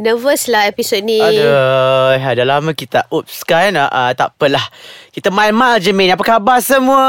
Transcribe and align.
Nervous 0.00 0.48
lah 0.48 0.64
episod 0.64 1.04
ni. 1.04 1.20
Aduh, 1.20 2.16
dah 2.16 2.46
lama 2.48 2.72
kita 2.72 3.04
oops 3.12 3.44
kan. 3.44 3.76
Uh, 3.76 3.84
uh, 3.84 4.10
tak 4.16 4.32
apalah. 4.32 4.64
Kita 5.12 5.28
main-main 5.28 5.76
je, 5.76 5.92
Min. 5.92 6.08
Apa 6.08 6.24
khabar 6.24 6.64
semua? 6.64 7.04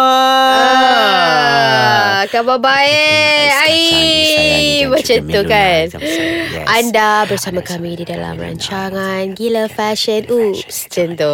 Ah, 2.20 2.28
khabar 2.28 2.60
baik. 2.60 3.48
Ai, 3.64 4.84
macam 4.92 5.24
tu 5.24 5.42
kan. 5.48 5.88
Yes. 5.88 6.68
Anda 6.68 7.24
bersama 7.32 7.64
kami 7.64 8.04
di 8.04 8.04
dalam 8.04 8.36
rancangan 8.36 9.40
Gila 9.40 9.72
Fashion. 9.72 10.28
Oops, 10.28 10.92
macam 10.92 11.08
tu. 11.16 11.34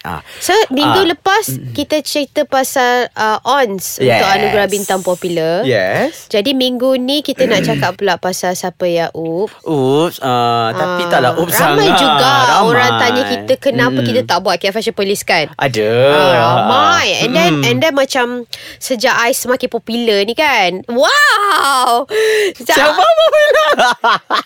Ah. 0.00 0.20
So, 0.38 0.52
minggu 0.70 1.00
Ah, 1.00 1.08
lepas 1.08 1.44
kita 1.72 1.98
cerita 2.00 2.44
pasal 2.44 3.08
uh, 3.12 3.38
ONS 3.42 3.98
Yes. 3.98 4.14
untuk 4.14 4.28
anugerah 4.30 4.66
bintang 4.66 5.00
popular. 5.00 5.54
Yes. 5.62 6.28
Jadi 6.28 6.52
minggu 6.52 6.94
ni 6.96 7.20
kita 7.20 7.44
nak 7.44 7.64
cakap 7.64 7.94
pula 7.94 8.14
pasal 8.14 8.52
siapa 8.52 8.84
yang 8.84 9.10
up. 9.10 9.50
Oops. 9.60 10.16
Uh, 10.18 10.68
tapi 10.70 11.02
Ah, 11.02 11.10
taklah 11.10 11.32
Ramai 11.34 11.50
sangat. 11.50 11.96
juga 11.96 12.32
Ramai. 12.44 12.66
orang 12.66 12.90
tanya 12.98 13.22
kita 13.26 13.52
kenapa 13.56 13.96
Mm. 13.96 14.06
kita 14.06 14.20
tak 14.22 14.38
buat 14.40 14.56
KF 14.56 14.72
Fashion 14.72 14.92
Police 14.92 15.22
kan. 15.22 15.46
Ada. 15.54 15.90
Ah, 15.90 16.32
ramai 16.34 17.08
And 17.20 17.32
then 17.32 17.52
Mm. 17.54 17.62
And 17.64 17.78
then 17.78 17.94
macam 17.94 18.26
Sejak 18.76 19.14
I 19.14 19.30
semakin 19.30 19.68
popular 19.68 20.22
ni 20.22 20.32
kan 20.32 20.82
Wow 20.86 22.04
Siapa 22.56 22.98
popular? 22.98 23.63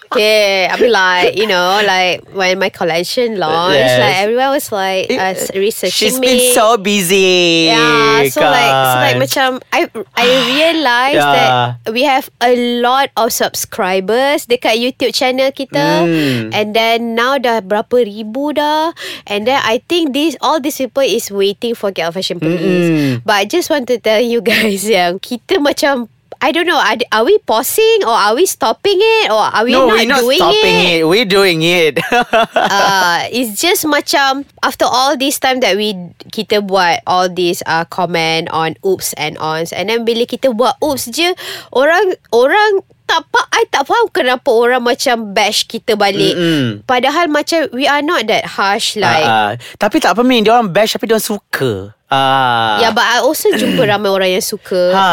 Okay 0.09 0.67
I 0.69 0.75
mean 0.81 0.93
like 0.93 1.37
You 1.37 1.47
know 1.47 1.81
Like 1.85 2.25
When 2.33 2.59
my 2.59 2.69
collection 2.71 3.39
launched 3.39 3.79
Yes. 3.79 4.01
Like 4.01 4.17
everyone 4.25 4.51
was 4.57 4.73
like 4.73 5.11
uh, 5.13 5.35
Researching 5.55 5.93
She's 6.09 6.19
me 6.19 6.27
been 6.27 6.55
so 6.55 6.77
busy. 6.77 7.69
Yeah, 7.71 8.25
so 8.33 8.41
like 8.43 8.73
so 8.73 8.97
like 9.05 9.17
macam 9.21 9.49
I 9.73 9.81
I 10.17 10.27
realised 10.55 11.23
Yeah. 11.23 11.77
that 11.85 11.93
we 11.93 12.03
have 12.05 12.31
a 12.41 12.53
lot 12.81 13.11
of 13.17 13.33
subscribers 13.33 14.47
dekat 14.47 14.79
YouTube 14.81 15.13
channel 15.15 15.51
kita, 15.53 16.05
Mm. 16.09 16.55
and 16.55 16.69
then 16.77 17.15
now 17.19 17.37
dah 17.39 17.61
berapa 17.65 18.05
ribu 18.07 18.55
dah, 18.55 18.93
and 19.27 19.47
then 19.49 19.59
I 19.61 19.83
think 19.85 20.13
this 20.15 20.37
all 20.41 20.61
these 20.63 20.79
people 20.79 21.05
is 21.05 21.29
waiting 21.33 21.75
for 21.75 21.91
Get 21.91 22.09
Out 22.11 22.15
Fashion 22.19 22.39
Police. 22.39 22.89
Mm-mm. 22.89 23.27
But 23.27 23.35
I 23.43 23.45
just 23.49 23.69
want 23.71 23.87
to 23.91 23.99
tell 23.99 24.21
you 24.23 24.41
guys 24.41 24.87
yang 24.91 25.19
kita 25.19 25.59
macam 25.59 26.07
I 26.41 26.53
don't 26.53 26.67
know. 26.67 26.79
Are, 26.79 26.97
are 27.11 27.25
we 27.25 27.39
pausing 27.43 28.07
or 28.07 28.15
are 28.15 28.35
we 28.35 28.47
stopping 28.47 28.99
it 28.99 29.31
or 29.31 29.43
are 29.43 29.65
we 29.65 29.73
no, 29.73 29.87
not 29.87 29.95
we're 29.99 30.07
not 30.07 30.21
doing 30.21 30.39
stopping 30.39 30.79
it. 30.87 31.03
We're 31.09 31.29
doing 31.29 31.63
it. 31.63 31.99
uh, 32.55 33.27
it's 33.31 33.61
just 33.61 33.85
macam 33.85 34.47
after 34.63 34.87
all 34.87 35.19
this 35.19 35.39
time 35.43 35.59
that 35.61 35.75
we 35.75 35.99
kita 36.31 36.63
buat 36.63 37.03
all 37.11 37.27
this 37.27 37.63
uh, 37.67 37.85
comment 37.91 38.47
on 38.55 38.79
oops 38.87 39.15
and 39.19 39.35
ons 39.43 39.75
and 39.75 39.91
then 39.91 40.07
bila 40.07 40.23
kita 40.31 40.55
buat 40.55 40.79
oops 40.79 41.11
je 41.11 41.35
orang 41.75 42.15
orang 42.31 42.87
tak 43.09 43.25
pa, 43.33 43.41
I 43.57 43.65
tak 43.73 43.89
faham 43.89 44.13
kenapa 44.13 44.53
orang 44.53 44.85
macam 44.85 45.33
bash 45.33 45.65
kita 45.65 45.97
balik. 45.97 46.37
Mm-mm. 46.37 46.85
Padahal 46.85 47.33
macam 47.33 47.65
we 47.73 47.89
are 47.89 48.05
not 48.05 48.29
that 48.29 48.45
harsh 48.45 49.01
like. 49.01 49.25
Ah, 49.25 49.57
ah. 49.57 49.63
Tapi 49.81 49.97
tak 49.97 50.13
apa 50.13 50.21
Min 50.21 50.45
Dia 50.45 50.61
orang 50.61 50.69
bash 50.69 50.93
Tapi 50.93 51.09
dia 51.09 51.17
orang 51.17 51.25
suka 51.25 51.98
ah. 52.09 52.79
Yeah, 52.79 52.91
but 52.91 53.03
I 53.03 53.21
also 53.21 53.49
jumpa 53.51 53.85
ramai 53.91 54.09
orang 54.09 54.31
yang 54.31 54.43
suka. 54.43 54.93
ha. 54.93 55.09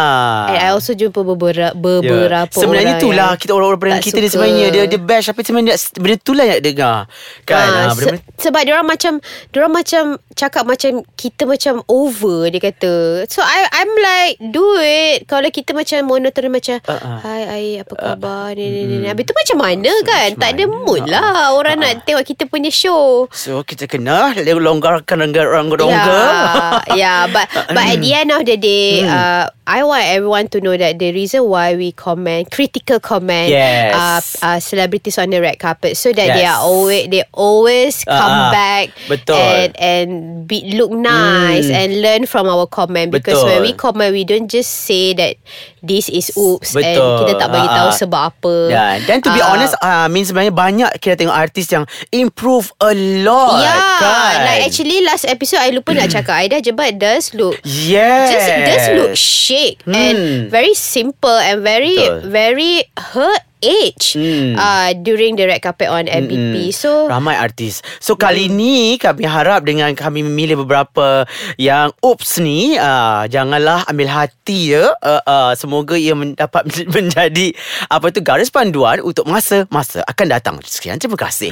And 0.48 0.58
I 0.58 0.70
also 0.72 0.92
jumpa 0.92 1.22
beberapa 1.22 1.72
beberapa 1.72 2.48
Ya. 2.48 2.62
Sebenarnya 2.62 2.88
orang 2.90 3.02
itulah 3.02 3.28
yang 3.30 3.40
kita 3.40 3.52
orang-orang 3.52 3.80
tak 3.96 4.04
kita 4.04 4.18
ni 4.18 4.28
sebenarnya 4.28 4.66
dia 4.70 4.84
dia 4.86 5.00
bash 5.00 5.26
tapi 5.28 5.42
sebenarnya 5.42 5.74
benda 5.96 6.16
itulah 6.16 6.46
yang 6.46 6.60
dengar. 6.60 6.98
Kan? 7.44 7.68
Ah, 7.68 7.84
Ah, 7.86 7.94
se- 7.94 8.24
sebab 8.40 8.62
dia 8.64 8.74
orang 8.74 8.88
macam 8.88 9.14
dia 9.22 9.58
orang 9.60 9.76
macam 9.76 10.04
cakap 10.34 10.64
macam 10.64 10.92
kita 11.16 11.44
macam 11.44 11.74
over 11.86 12.48
dia 12.48 12.62
kata. 12.62 12.94
So 13.28 13.40
I 13.40 13.60
I'm 13.72 13.92
like 13.94 14.34
do 14.52 14.66
it 14.78 15.26
kalau 15.26 15.48
kita 15.48 15.72
macam 15.72 16.06
monoton 16.06 16.48
macam 16.48 16.80
ah. 16.88 17.20
hi 17.20 17.42
ai 17.46 17.66
apa 17.82 17.94
khabar 17.94 18.56
ni 18.56 18.66
ni 18.66 18.82
ni. 18.86 18.96
ni. 19.02 19.08
Habis 19.08 19.26
tu 19.26 19.34
macam 19.34 19.58
mana 19.60 19.92
kan? 20.04 20.30
macam 20.32 20.40
Tak 20.40 20.50
ada 20.52 20.64
mood 20.66 21.04
lah 21.06 21.52
orang 21.52 21.76
nak 21.78 22.04
tengok 22.04 22.24
kita 22.24 22.46
punya 22.46 22.70
show. 22.70 23.28
So 23.32 23.62
kita 23.62 23.86
kena 23.86 24.32
longgarkan 24.38 25.18
rongga-rongga. 25.20 26.20
Yeah, 26.22 26.85
yeah, 26.94 27.26
but 27.32 27.50
but 27.74 27.84
at 27.90 27.98
the 28.02 28.14
end 28.14 28.30
of 28.32 28.46
the 28.46 28.58
day, 28.58 29.02
Hmm. 29.02 29.10
uh, 29.10 29.46
I 29.66 29.82
want 29.82 30.06
everyone 30.06 30.46
to 30.54 30.62
know 30.62 30.78
that 30.78 31.02
the 31.02 31.10
reason 31.10 31.50
why 31.50 31.74
we 31.74 31.90
comment 31.90 32.54
critical 32.54 33.02
comment, 33.02 33.50
Yes. 33.50 33.98
uh, 33.98 34.22
uh, 34.46 34.60
celebrities 34.62 35.18
on 35.18 35.34
the 35.34 35.42
red 35.42 35.58
carpet, 35.58 35.98
so 35.98 36.14
that 36.14 36.38
they 36.38 36.46
Yes. 36.46 36.54
are 36.54 36.62
always 36.62 37.10
they 37.10 37.26
always 37.34 38.06
come 38.06 38.14
Ah, 38.14 38.54
back, 38.54 38.94
betul. 39.10 39.34
and 39.34 39.72
and 39.76 40.10
be 40.46 40.70
look 40.78 40.94
nice 40.94 41.66
Hmm. 41.66 41.82
and 41.82 41.90
learn 42.00 42.24
from 42.30 42.46
our 42.46 42.70
comment 42.70 43.10
because 43.10 43.42
Betul. 43.42 43.50
when 43.50 43.60
we 43.62 43.74
comment, 43.74 44.14
we 44.14 44.22
don't 44.22 44.46
just 44.46 44.86
say 44.86 45.18
that 45.18 45.42
this 45.82 46.14
is 46.14 46.30
oops 46.38 46.78
and 46.78 46.86
Betul. 46.86 47.26
kita 47.26 47.34
tak 47.36 47.50
bagi 47.50 47.66
tahu 47.66 47.90
Ah, 47.90 47.94
ah. 47.94 47.98
sebab 47.98 48.22
apa. 48.30 48.56
Dan, 48.70 48.96
dan 49.06 49.18
to 49.20 49.30
be 49.30 49.42
Ah, 49.42 49.50
honest, 49.50 49.74
uh, 49.82 50.06
Min 50.06 50.22
sebenarnya 50.22 50.54
banyak 50.54 50.92
kita 51.02 51.18
tengok 51.18 51.34
artis 51.34 51.66
yang 51.74 51.90
improve 52.14 52.70
a 52.78 52.94
lot. 53.26 53.66
Yeah, 53.66 53.98
kan? 53.98 54.34
like 54.46 54.62
actually 54.70 55.02
last 55.02 55.26
episode 55.26 55.58
I 55.58 55.74
lupa 55.74 55.90
nak 55.92 56.14
cakap 56.14 56.38
Aida 56.38 56.62
Jebat 56.62 57.02
does 57.02 57.34
look 57.34 57.58
Yes. 57.66 58.30
just 58.30 58.50
does 58.70 58.86
look 58.94 59.12
chic 59.56 59.82
Hmm. 59.88 59.96
and 59.96 60.52
very 60.52 60.74
simple 60.76 61.32
and 61.32 61.64
very 61.64 61.96
Betul. 61.96 62.22
very 62.28 62.84
her 63.16 63.32
age 63.60 64.16
Hmm. 64.16 64.56
uh, 64.56 64.92
during 64.98 65.36
the 65.36 65.44
red 65.44 65.60
carpet 65.60 65.88
on 65.88 66.06
MBP. 66.06 66.56
Mm-mm. 66.66 66.72
So 66.72 67.06
Ramai 67.06 67.36
artis. 67.36 67.80
So 67.98 68.16
kali 68.16 68.48
ni 68.48 68.96
Kami 68.96 69.24
harap 69.24 69.62
dengan 69.62 69.92
kami 69.92 70.22
memilih 70.22 70.56
beberapa 70.58 71.28
Yang 71.56 71.92
oops 72.00 72.32
ni 72.40 72.76
uh, 72.76 73.24
Janganlah 73.26 73.84
ambil 73.86 74.08
hati 74.08 74.72
ya. 74.72 74.96
Uh, 74.98 75.22
uh, 75.22 75.52
Semoga 75.54 75.94
ia 75.94 76.14
men- 76.14 76.34
dapat 76.34 76.64
menjadi 76.96 77.52
Apa 77.86 78.10
tu 78.10 78.20
garis 78.20 78.48
panduan 78.48 79.00
Untuk 79.00 79.26
masa-masa 79.26 80.02
akan 80.06 80.28
datang. 80.30 80.56
Sekian 80.64 80.96
terima 80.96 81.16
kasih. 81.16 81.52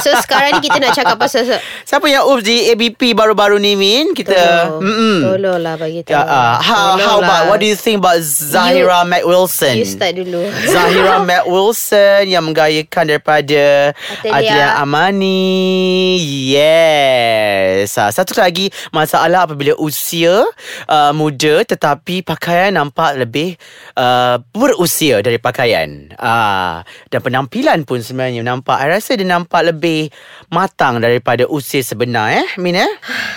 So 0.00 0.10
sekarang 0.18 0.58
ni 0.58 0.66
kita 0.66 0.78
nak 0.78 0.92
cakap 0.92 1.16
pasal 1.22 1.46
Siapa 1.82 2.06
yang 2.06 2.26
oops 2.26 2.42
di 2.42 2.68
ABP 2.68 3.14
baru-baru 3.14 3.56
ni 3.56 3.74
Min? 3.74 4.12
Kita 4.12 4.34
Tolong. 4.34 4.82
Mm-mm. 4.82 5.18
Tolonglah 5.24 5.74
bagi 5.76 6.00
tahu. 6.02 6.14
Ya, 6.14 6.20
uh, 6.20 6.56
how, 6.58 6.94
how 6.96 7.16
about 7.18 7.46
What 7.46 7.58
do 7.58 7.66
you 7.66 7.74
think 7.74 7.98
about 7.98 8.18
Zahira 8.20 9.02
Mac 9.02 9.22
Wilson? 9.22 9.78
You 9.78 9.86
start 9.86 10.16
dulu. 10.16 10.42
Zahira 10.66 11.07
Mac 11.24 11.44
Wilson 11.48 12.28
yang 12.28 12.44
menggayakan 12.44 13.04
daripada. 13.08 13.96
Atelier 14.22 14.76
Amani. 14.76 16.20
Yes. 16.52 17.96
Ah, 17.96 18.12
Satu 18.12 18.36
lagi 18.36 18.68
masalah 18.92 19.48
apabila 19.48 19.72
usia 19.80 20.44
uh, 20.86 21.12
muda 21.16 21.64
tetapi 21.64 22.20
pakaian 22.20 22.76
nampak 22.76 23.16
lebih 23.16 23.56
uh, 23.96 24.36
berusia 24.52 25.24
dari 25.24 25.40
pakaian. 25.40 26.12
Uh, 26.20 26.84
dan 27.08 27.20
penampilan 27.24 27.88
pun 27.88 28.04
sebenarnya 28.04 28.44
nampak 28.44 28.76
I 28.78 28.98
rasa 28.98 29.16
dia 29.16 29.24
nampak 29.24 29.74
lebih 29.74 30.12
matang 30.52 31.00
daripada 31.00 31.48
usia 31.48 31.80
sebenar 31.80 32.32
eh 32.32 32.48
Min 32.60 32.76
eh? 32.76 32.92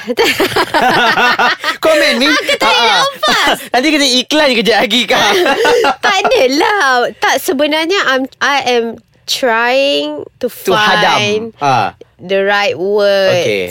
Komen 1.82 2.14
Min. 2.16 2.30
Aku 2.30 2.54
tak 2.56 2.76
nafas. 2.78 3.58
Nanti 3.74 3.88
kita 3.90 4.06
iklan 4.22 4.50
kejap 4.54 4.78
lagi 4.86 5.02
kan. 5.04 5.34
tak 6.06 6.16
adalah 6.24 7.10
Tak 7.18 7.42
sebenarnya 7.42 8.00
I'm, 8.06 8.24
I 8.38 8.58
am 8.78 8.86
trying 9.26 10.24
to 10.38 10.46
hadam. 10.46 10.70
find 10.70 11.44
Ah. 11.58 11.98
the 12.22 12.46
right 12.46 12.78
words 12.78 13.42
Okay. 13.42 13.64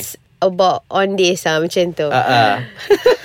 about 0.43 0.83
on 0.91 1.15
this 1.15 1.47
ah, 1.47 1.63
macam 1.63 1.95
tu. 1.95 2.09
Uh, 2.09 2.19
uh. 2.19 2.55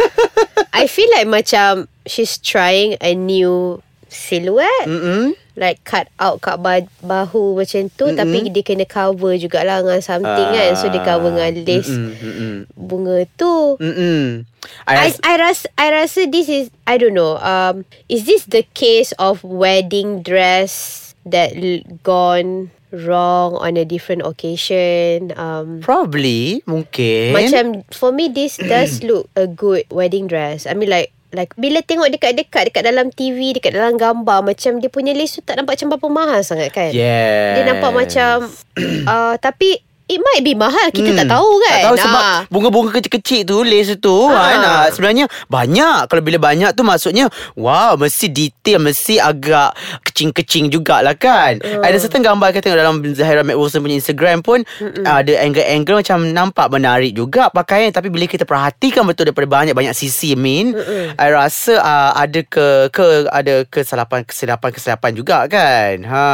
I 0.77 0.85
feel 0.85 1.09
like 1.11 1.25
macam 1.25 1.87
she's 2.05 2.37
trying 2.37 2.99
a 3.01 3.15
new 3.15 3.81
silhouette. 4.07 4.85
Mm-mm. 4.85 5.33
Like 5.55 5.79
cut 5.87 6.11
out 6.19 6.43
kat 6.43 6.59
ba- 6.59 6.91
bahu 6.99 7.55
macam 7.55 7.87
tu 7.89 8.11
Mm-mm. 8.11 8.19
Tapi 8.19 8.51
dia 8.51 8.59
kena 8.59 8.83
cover 8.83 9.39
jugalah 9.39 9.79
dengan 9.79 10.03
something 10.03 10.47
kan 10.51 10.75
So 10.75 10.91
dia 10.91 10.99
cover 10.99 11.31
dengan 11.31 11.63
lace 11.63 11.95
Mm-mm, 11.95 12.11
mm-mm. 12.19 12.55
bunga 12.75 13.23
tu 13.39 13.79
Mm-mm. 13.79 14.43
I, 14.83 15.07
I, 15.07 15.07
I 15.23 15.33
rasa 15.39 15.65
I 15.79 15.87
rasa 15.95 16.27
this 16.27 16.51
is 16.51 16.67
I 16.83 16.99
don't 16.99 17.15
know 17.15 17.39
um 17.39 17.87
is 18.11 18.27
this 18.27 18.43
the 18.51 18.67
case 18.75 19.15
of 19.15 19.47
wedding 19.47 20.19
dress 20.19 21.15
that 21.23 21.55
l- 21.55 21.87
gone 22.03 22.75
wrong 22.91 23.55
on 23.55 23.79
a 23.79 23.87
different 23.87 24.27
occasion 24.27 25.31
um 25.39 25.79
probably 25.79 26.59
mungkin 26.67 27.31
Macam 27.31 27.63
for 27.95 28.11
me 28.11 28.27
this 28.27 28.59
does 28.59 28.99
look 29.07 29.31
a 29.39 29.47
good 29.47 29.87
wedding 29.87 30.27
dress. 30.27 30.67
I 30.67 30.75
mean 30.75 30.91
like 30.91 31.14
like 31.35 31.53
bila 31.59 31.83
tengok 31.83 32.09
dekat-dekat 32.15 32.71
dekat 32.71 32.83
dalam 32.87 33.11
TV, 33.11 33.53
dekat 33.53 33.75
dalam 33.75 33.99
gambar 33.99 34.41
macam 34.41 34.79
dia 34.79 34.89
punya 34.89 35.11
lace 35.11 35.37
tu 35.37 35.41
tak 35.43 35.59
nampak 35.59 35.77
macam 35.77 35.87
berapa 35.93 36.07
mahal 36.09 36.41
sangat 36.41 36.71
kan. 36.71 36.91
yes. 36.95 37.59
Dia 37.59 37.63
nampak 37.67 37.91
macam 37.91 38.35
uh, 39.11 39.35
tapi 39.37 39.83
It 40.05 40.21
might 40.21 40.41
be 40.41 40.53
mahal 40.53 40.89
Kita 40.89 41.09
Hmm. 41.09 41.19
tak 41.19 41.27
tahu 41.29 41.49
kan 41.59 41.73
Tak 41.73 41.85
tahu 41.89 41.97
sebab 41.97 42.21
Ah. 42.21 42.41
bunga-bunga 42.47 42.89
kecil-kecil 42.93 43.41
tu 43.41 43.57
lace 43.61 43.97
tu 43.97 44.13
Ah. 44.29 44.37
kan. 44.37 44.57
ah, 44.61 44.85
sebenarnya 44.87 45.25
banyak. 45.47 46.05
Kalau 46.05 46.21
bila 46.21 46.37
banyak 46.37 46.71
tu 46.71 46.85
maksudnya 46.85 47.25
wow 47.53 47.97
mesti 47.97 48.29
detail 48.29 48.79
mesti 48.79 49.17
agak 49.17 49.73
kecing-kecing 50.03 50.69
jugalah 50.69 51.13
kan. 51.13 51.57
Hmm. 51.57 51.81
Ada 51.81 51.97
certain 51.99 52.21
gambar 52.21 52.53
kita 52.53 52.69
tengok 52.69 52.79
dalam 52.79 52.95
Zahira 53.11 53.41
Mac 53.41 53.57
Wilson 53.57 53.81
punya 53.81 53.97
Instagram 53.97 54.41
pun 54.41 54.61
ada 55.01 55.33
angle-angle 55.41 56.01
macam 56.01 56.19
nampak 56.27 56.67
menarik 56.69 57.11
juga 57.11 57.49
pakaian 57.49 57.89
tapi 57.89 58.09
bila 58.09 58.25
kita 58.25 58.45
perhatikan 58.45 59.03
betul 59.03 59.25
daripada 59.25 59.47
banyak-banyak 59.47 59.91
sisi 59.91 60.33
Min, 60.35 60.75
I 61.15 61.27
rasa 61.29 61.79
uh, 61.79 62.11
ada 62.13 62.41
ke 62.41 62.91
ke 62.91 63.05
ada 63.27 63.65
kesalahan 63.65 64.21
kesilapan 64.21 64.69
kesilapan 64.69 65.11
juga 65.15 65.37
kan. 65.47 65.95
Ha. 66.03 66.27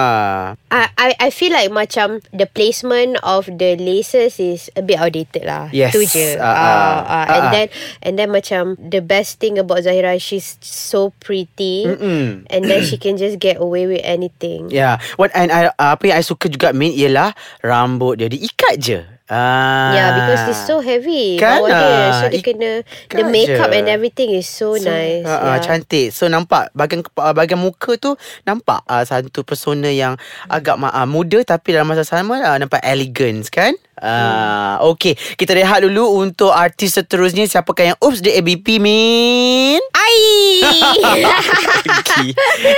I, 0.69 0.83
I 0.97 1.09
I 1.17 1.29
feel 1.29 1.51
like 1.51 1.69
macam 1.69 2.19
the 2.31 2.45
placement 2.45 3.15
of 3.21 3.47
the 3.61 3.77
laces 3.77 4.41
is 4.41 4.73
a 4.73 4.81
bit 4.81 4.97
outdated 4.97 5.45
lah. 5.45 5.69
Yes. 5.69 5.93
Tu 5.93 6.01
je. 6.09 6.41
Ah, 6.41 6.49
Uh, 6.49 6.57
ah. 6.57 6.97
uh, 7.05 7.25
and 7.29 7.45
ah. 7.45 7.51
then 7.53 7.67
and 8.01 8.13
then 8.17 8.29
macam 8.33 8.73
the 8.81 9.05
best 9.05 9.37
thing 9.37 9.61
about 9.61 9.85
Zahira 9.85 10.17
she's 10.17 10.57
so 10.65 11.13
pretty 11.21 11.85
Mm-mm. 11.85 12.49
and 12.49 12.61
then 12.65 12.81
she 12.81 12.97
can 12.97 13.21
just 13.21 13.37
get 13.37 13.61
away 13.61 13.85
with 13.85 14.01
anything. 14.01 14.73
Yeah. 14.73 14.97
what 15.21 15.29
and 15.37 15.53
I, 15.53 15.69
apa 15.77 16.09
yang 16.09 16.17
I 16.17 16.25
suka 16.25 16.49
juga 16.49 16.73
Min 16.73 16.97
ialah 16.97 17.37
rambut 17.61 18.17
dia 18.17 18.33
diikat 18.33 18.73
je. 18.81 19.10
Ah. 19.31 19.95
Yeah, 19.95 20.09
because 20.19 20.43
it's 20.51 20.63
so 20.67 20.83
heavy 20.83 21.39
Kan, 21.39 21.63
bawah 21.63 21.71
dia. 21.71 21.87
ah, 21.87 22.11
So 22.19 22.25
dia 22.27 22.43
kena 22.43 22.71
the 23.07 23.23
makeup 23.23 23.71
je. 23.71 23.77
and 23.79 23.87
everything 23.87 24.35
is 24.35 24.43
so, 24.43 24.75
nice. 24.75 25.23
Uh, 25.23 25.31
uh, 25.31 25.55
yeah. 25.55 25.63
cantik. 25.63 26.11
So 26.11 26.27
nampak 26.27 26.75
bahagian 26.75 27.07
bahagian 27.15 27.63
muka 27.63 27.95
tu 27.95 28.19
nampak 28.43 28.83
uh, 28.91 29.07
satu 29.07 29.47
persona 29.47 29.87
yang 29.87 30.19
agak 30.51 30.75
uh, 30.75 31.07
muda 31.07 31.47
tapi 31.47 31.71
dalam 31.71 31.87
masa 31.87 32.03
sama 32.03 32.43
uh, 32.43 32.59
nampak 32.59 32.83
elegance 32.83 33.47
kan? 33.47 33.71
Uh, 33.95 34.83
okay, 34.91 35.15
kita 35.39 35.55
rehat 35.55 35.79
dulu 35.87 36.19
untuk 36.19 36.51
artis 36.51 36.99
seterusnya 36.99 37.47
siapakah 37.47 37.95
yang 37.95 37.97
oops 38.03 38.19
di 38.19 38.35
ABP 38.35 38.83
Min? 38.83 39.79
Ai. 39.95 40.19
okay. 42.03 42.27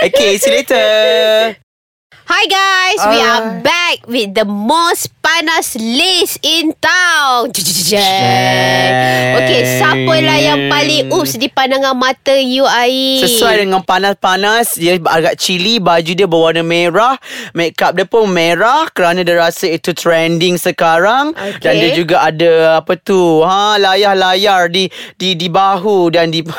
okay, 0.05 0.31
see 0.37 0.53
you 0.53 0.61
later. 0.61 1.62
Hi 2.23 2.43
guys, 2.47 3.01
we 3.11 3.19
are 3.19 3.43
back 3.59 4.07
with 4.07 4.31
the 4.31 4.47
most 4.47 5.11
panas 5.19 5.75
list 5.75 6.39
in 6.39 6.71
town. 6.79 7.51
Okay, 9.37 9.61
siapa 9.77 10.13
lah 10.23 10.39
yang 10.39 10.71
paling 10.71 11.11
oops 11.11 11.35
di 11.35 11.51
pandangan 11.51 11.93
mata 11.93 12.33
you 12.33 12.63
Ai? 12.63 13.19
Sesuai 13.21 13.67
dengan 13.67 13.83
panas-panas 13.83 14.79
Dia 14.79 14.97
agak 14.97 15.35
chili 15.37 15.77
Baju 15.77 16.11
dia 16.15 16.25
berwarna 16.25 16.63
merah 16.63 17.19
Makeup 17.53 17.93
dia 17.93 18.07
pun 18.07 18.25
merah 18.31 18.87
Kerana 18.89 19.21
dia 19.21 19.37
rasa 19.37 19.67
itu 19.69 19.91
trending 19.93 20.55
sekarang 20.57 21.35
Okay. 21.35 21.59
Dan 21.59 21.73
dia 21.75 21.91
juga 21.93 22.23
ada 22.23 22.79
Apa 22.79 22.95
tu 22.95 23.43
ha, 23.43 23.75
Layar-layar 23.77 24.71
di 24.71 24.87
di 25.19 25.35
di 25.35 25.51
bahu 25.51 26.09
Dan 26.09 26.31
di 26.31 26.41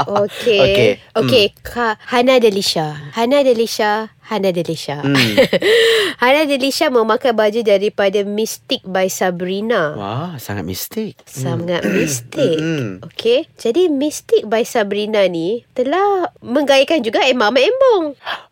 Okay. 0.00 0.10
Okay. 0.10 0.58
Okay. 0.58 0.90
okay. 1.14 1.44
Ka- 1.62 1.94
Hana 2.10 2.42
Delisha. 2.42 3.14
Hana 3.14 3.46
Delisha. 3.46 4.10
Hana 4.30 4.54
Delisha. 4.54 5.02
Hmm. 5.02 5.34
Hana 6.22 6.46
Delisha 6.46 6.86
memakai 6.86 7.34
baju 7.34 7.66
daripada 7.66 8.22
Mystic 8.22 8.78
by 8.86 9.10
Sabrina. 9.10 9.98
Wah 9.98 10.38
sangat 10.38 10.62
mistik 10.62 11.18
Sangat 11.26 11.82
mistik. 11.82 12.54
Hmm. 12.54 13.02
Okay. 13.10 13.50
Jadi 13.58 13.90
Mystic 13.90 14.46
by 14.46 14.62
Sabrina 14.62 15.26
ni 15.26 15.66
telah 15.74 16.30
menggayakan 16.46 17.02
juga 17.02 17.26
Emma 17.26 17.50
Mak 17.50 17.58
Embong. 17.58 18.04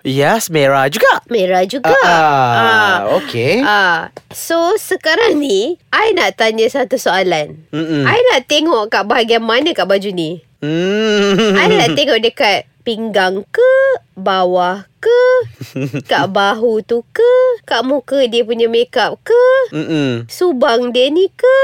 Yes 0.03 0.51
merah 0.51 0.91
juga 0.91 1.23
Merah 1.31 1.63
juga. 1.63 1.95
Ah, 2.03 3.15
okay. 3.15 3.63
Ah, 3.63 4.11
so 4.35 4.75
sekarang 4.75 5.39
ni 5.39 5.79
I 5.95 6.11
nak 6.19 6.43
tanya 6.43 6.67
satu 6.67 6.99
soalan. 6.99 7.55
Mm-mm. 7.71 8.03
I 8.03 8.19
nak 8.35 8.51
tengok 8.51 8.91
kat 8.91 9.07
bahagian 9.07 9.47
mana 9.47 9.71
kat 9.71 9.87
baju 9.87 10.11
ni. 10.11 10.43
Hmm. 10.59 11.55
I 11.55 11.71
nak 11.71 11.95
tengok 11.95 12.19
dekat 12.19 12.67
pinggang 12.88 13.44
ke, 13.52 13.73
bawah 14.17 14.88
ke, 14.99 15.23
kat 16.11 16.25
bahu 16.32 16.81
tu 16.82 17.05
ke, 17.12 17.32
kat 17.69 17.85
muka 17.85 18.25
dia 18.26 18.43
punya 18.43 18.67
makeup 18.67 19.20
ke, 19.20 19.44
Mm-mm. 19.76 20.25
subang 20.26 20.88
dia 20.90 21.12
ni 21.12 21.29
ke, 21.29 21.58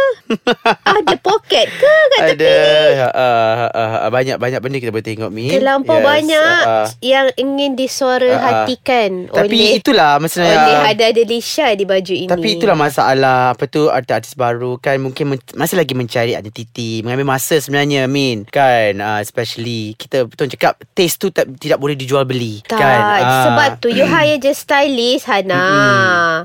ada 1.00 1.16
poket 1.16 1.66
ke 1.66 1.94
kat 2.14 2.20
Ada 2.20 2.32
tepi 2.36 2.44
ni. 2.44 3.00
uh, 3.00 3.10
uh, 3.10 3.96
uh, 4.04 4.10
banyak-banyak 4.12 4.60
benda 4.60 4.76
kita 4.78 4.92
boleh 4.92 5.06
tengok 5.06 5.30
Mi. 5.32 5.48
Terlampau 5.50 5.98
Yes, 5.98 6.06
banyak 6.06 6.62
uh, 6.62 6.74
uh. 6.84 6.86
yang 7.00 7.26
ingin 7.40 7.72
disuara 7.74 8.30
ah. 8.36 8.40
hatikan 8.44 9.30
Tapi 9.32 9.56
oleh 9.56 9.80
itulah 9.80 10.20
maksudnya 10.20 10.54
oleh 10.54 10.76
Hada 10.92 11.08
Delisha 11.10 11.72
di 11.74 11.88
baju 11.88 12.14
ini. 12.14 12.30
Tapi 12.30 12.48
itulah 12.58 12.76
masalah 12.76 13.54
Apa 13.54 13.64
tu 13.70 13.88
artis-artis 13.88 14.34
baru 14.34 14.76
kan 14.78 14.98
Mungkin 14.98 15.24
men- 15.34 15.54
masih 15.54 15.78
lagi 15.78 15.94
mencari 15.94 16.34
identiti 16.34 17.00
Mengambil 17.06 17.38
masa 17.38 17.58
sebenarnya 17.62 18.10
Min 18.10 18.42
Kan 18.50 18.98
uh, 18.98 19.22
Especially 19.22 19.94
Kita 19.94 20.26
betul 20.26 20.50
cakap 20.50 20.82
Taste 20.92 21.13
tu 21.16 21.28
tak, 21.28 21.46
tidak 21.56 21.78
boleh 21.78 21.94
dijual 21.94 22.24
beli 22.24 22.58
tak, 22.64 22.80
kan 22.80 23.00
Ah. 23.20 23.44
sebab 23.46 23.70
tu 23.78 23.88
you 23.88 24.02
hire 24.04 24.36
je 24.36 24.50
stylist 24.50 25.28
Hana. 25.28 25.64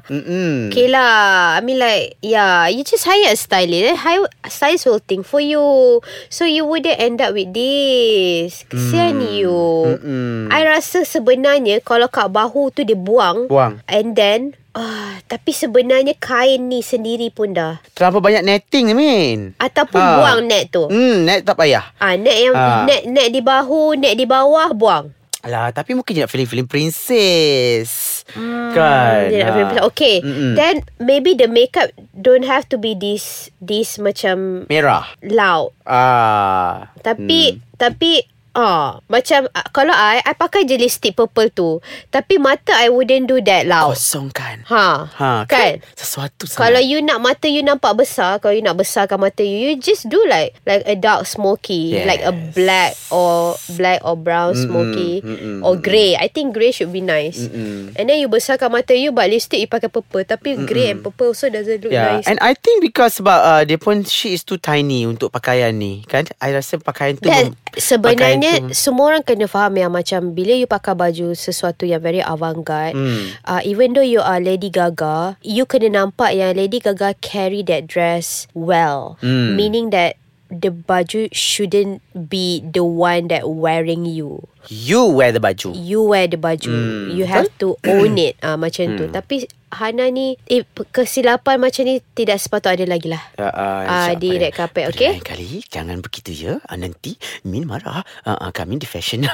Mm-mm. 0.05 0.69
Okay 0.69 0.87
lah 0.87 1.55
I 1.55 1.61
mean 1.61 1.79
like 1.79 2.19
Yeah 2.19 2.67
You 2.67 2.83
just 2.83 3.03
hire 3.03 3.31
a 3.31 3.35
stylist 3.35 3.83
Then 3.85 3.97
hire 3.97 4.27
Stylist 4.45 4.85
will 4.85 5.01
think 5.01 5.23
for 5.23 5.39
you 5.39 5.99
So 6.27 6.43
you 6.43 6.63
wouldn't 6.63 6.99
end 6.99 7.19
up 7.19 7.33
with 7.33 7.51
this 7.51 8.67
Kesian 8.67 9.23
you 9.23 9.95
Mm-mm. 9.95 10.51
I 10.51 10.67
rasa 10.67 11.03
sebenarnya 11.03 11.79
Kalau 11.81 12.07
kat 12.07 12.29
bahu 12.29 12.69
tu 12.69 12.83
dia 12.83 12.95
buang 12.95 13.47
Buang 13.47 13.81
And 13.87 14.13
then 14.13 14.58
ah, 14.71 15.17
Tapi 15.23 15.49
sebenarnya 15.49 16.13
kain 16.13 16.65
ni 16.65 16.79
sendiri 16.79 17.29
pun 17.29 17.51
dah 17.51 17.81
Terlampau 17.91 18.19
banyak 18.19 18.41
netting 18.41 18.89
ni 18.89 18.93
Min 18.93 19.39
Ataupun 19.55 19.97
Ah. 19.97 20.15
buang 20.17 20.39
net 20.43 20.69
tu 20.69 20.85
Hmm, 20.85 21.23
net 21.23 21.41
tak 21.41 21.55
payah 21.55 21.89
Ah, 21.97 22.13
net 22.13 22.37
yang 22.39 22.53
Ah. 22.53 22.83
net 22.83 23.05
net 23.05 23.29
di 23.29 23.39
bahu, 23.39 23.93
net 23.93 24.13
di 24.13 24.23
bawah 24.23 24.69
buang. 24.71 25.13
Alah, 25.39 25.71
tapi 25.71 25.95
mungkin 25.95 26.11
je 26.11 26.19
nak 26.19 26.27
feeling-feeling 26.27 26.67
princess 26.67 28.21
Kan 28.69 29.31
Dia 29.31 29.39
nak 29.41 29.49
Ah. 29.49 29.57
represent. 29.57 29.85
Okay. 29.87 30.15
Mm-mm. 30.19 30.53
Then 30.53 30.75
maybe 30.97 31.33
the 31.33 31.47
makeup 31.47 31.89
don't 32.11 32.43
have 32.43 32.67
to 32.67 32.75
be 32.75 32.91
this 32.91 33.47
this 33.57 33.95
macam 33.97 34.67
Merah 34.67 35.07
loud. 35.21 35.71
Ah, 35.83 36.91
Tapi 36.99 37.55
hmm. 37.55 37.59
tapi 37.73 38.11
ah 38.51 39.01
macam 39.05 39.45
ah, 39.51 39.65
kalau 39.69 39.91
I 39.91 40.21
I 40.21 40.33
pakai 40.33 40.63
je 40.63 40.75
lipstick 40.75 41.13
purple 41.13 41.49
tu. 41.49 41.69
Tapi 42.07 42.37
mata 42.37 42.73
I 42.73 42.87
wouldn't 42.87 43.25
do 43.25 43.37
that 43.41 43.65
loud. 43.65 43.93
Kosong 43.93 44.29
kan 44.29 44.65
Ha. 44.65 45.09
Ha, 45.11 45.31
kan? 45.45 45.81
Sesuatu 45.93 46.45
sangat 46.45 46.59
Kalau 46.59 46.81
you 46.81 46.99
nak 46.99 47.19
mata 47.19 47.45
you 47.45 47.61
nampak 47.61 47.93
besar, 47.95 48.37
kalau 48.37 48.53
you 48.53 48.61
nak 48.61 48.75
besarkan 48.75 49.17
mata 49.17 49.41
you, 49.41 49.69
you 49.69 49.75
just 49.75 50.05
do 50.05 50.19
like 50.25 50.53
like 50.63 50.81
a 50.85 50.93
dark 50.93 51.23
smoky, 51.23 51.95
Yes. 51.95 52.05
like 52.05 52.21
a 52.21 52.31
black 52.31 52.93
or 53.09 53.53
black 53.73 54.01
or 54.01 54.13
brown 54.13 54.53
smoky 54.53 55.21
mm-mm, 55.21 55.61
or 55.61 55.75
grey. 55.75 56.13
I 56.13 56.27
think 56.27 56.51
grey 56.51 56.69
should 56.69 56.89
be 56.89 57.01
nice. 57.01 57.39
Mm-mm. 57.41 57.93
And 57.93 58.05
then 58.05 58.17
you 58.17 58.27
besarkan 58.27 58.69
mata 58.69 58.93
you, 58.93 59.09
but 59.09 59.27
lipstick 59.27 59.57
you 59.57 59.67
pakai 59.67 59.87
purple. 59.87 60.21
Tapi 60.21 60.65
grey 60.65 60.89
and 60.89 61.01
purple 61.01 61.31
also 61.31 61.47
doesn't 61.47 61.81
look 61.81 61.91
Yeah, 61.91 62.19
nice. 62.19 62.25
and 62.25 62.37
I 62.39 62.53
think 62.53 62.81
because 62.81 63.17
sebab 63.17 63.39
uh, 63.39 63.61
dia 63.63 63.75
pun 63.75 64.03
she 64.03 64.33
is 64.33 64.41
too 64.41 64.57
tiny 64.57 65.03
untuk 65.03 65.29
pakaian 65.29 65.73
ni, 65.73 66.03
kan? 66.03 66.25
I 66.37 66.51
rasa 66.51 66.77
pakaian 66.77 67.15
tu 67.15 67.25
Dan 67.25 67.51
mem- 67.51 67.57
sebenarnya 67.73 68.15
pakaian 68.15 68.48
tu- 68.57 68.73
semua 68.73 69.13
orang 69.13 69.21
kena 69.21 69.45
faham 69.45 69.73
yang 69.75 69.91
macam 69.91 70.33
bila 70.33 70.53
you 70.53 70.65
pakai 70.65 70.97
baju 70.97 71.31
sesuatu 71.31 71.85
yang 71.85 72.01
very 72.01 72.19
avant-garde, 72.19 72.97
Hmm. 72.97 73.37
uh, 73.45 73.61
even 73.61 73.93
though 73.93 74.05
you 74.05 74.19
are 74.19 74.41
Lady 74.41 74.67
Gaga, 74.67 75.37
you 75.45 75.63
kena 75.63 75.93
nampak 75.93 76.33
yang 76.33 76.57
Lady 76.57 76.81
Gaga 76.81 77.13
carry 77.19 77.61
that 77.61 77.85
dress 77.85 78.49
well. 78.51 79.19
Hmm. 79.21 79.53
Meaning 79.53 79.93
that 79.93 80.17
the 80.49 80.73
baju 80.73 81.29
shouldn't 81.29 82.01
be 82.09 82.65
the 82.65 82.81
one 82.81 83.29
that 83.29 83.45
wearing 83.45 84.09
you. 84.09 84.49
you 84.69 85.01
wear 85.01 85.33
the 85.33 85.41
baju. 85.41 85.73
You 85.73 86.05
wear 86.05 86.29
the 86.29 86.37
baju. 86.37 86.69
Hmm. 86.69 87.09
You 87.13 87.25
have 87.25 87.49
to 87.57 87.73
own 87.85 88.17
it 88.17 88.37
ah 88.41 88.53
macam 88.53 88.97
tu. 88.97 89.05
Tapi 89.09 89.49
Hana 89.69 90.09
ni 90.09 90.33
eh, 90.45 90.65
kesilapan 90.65 91.57
macam 91.57 91.85
ni 91.85 92.01
tidak 92.11 92.37
sepatut 92.37 92.73
ada 92.73 92.83
lagi 92.83 93.05
lah. 93.05 93.21
Uh, 93.33 93.45
uh, 93.45 93.81
Ah, 93.85 94.11
di 94.13 94.33
red 94.33 94.49
carpet, 94.49 94.89
okay? 94.89 95.13
Lain 95.13 95.21
kali 95.21 95.61
jangan 95.63 95.99
begitu 95.99 96.33
ya. 96.33 96.53
Uh, 96.63 96.73
nanti 96.75 97.13
Min 97.43 97.63
marah. 97.63 98.01
Uh, 98.23 98.33
uh, 98.39 98.49
kami 98.49 98.75
di 98.75 98.85
fashion. 98.85 99.25